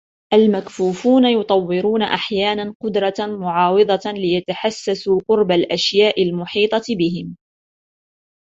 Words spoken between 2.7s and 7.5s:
قدرة معاوضة ليتحسسو قرب الأشياء المحيطة بهم.